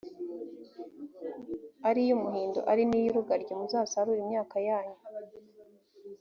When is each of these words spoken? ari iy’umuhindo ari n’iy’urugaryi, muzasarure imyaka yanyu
ari 1.87 1.99
iy’umuhindo 2.03 2.59
ari 2.71 2.83
n’iy’urugaryi, 2.89 3.51
muzasarure 3.59 4.19
imyaka 4.25 4.55
yanyu 4.67 4.97